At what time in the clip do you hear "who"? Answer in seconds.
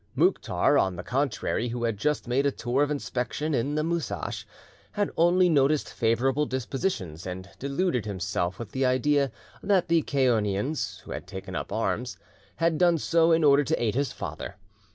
1.67-1.83, 11.01-11.11